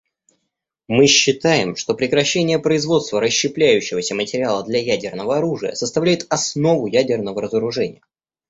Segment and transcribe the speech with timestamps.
[0.87, 8.01] Мы считаем, что прекращение производства расщепляющегося материала для ядерного оружия составляет основу ядерного разоружения.